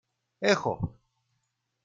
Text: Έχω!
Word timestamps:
Έχω! 0.51 0.99